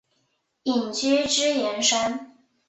[0.63, 2.35] 隐居支硎山。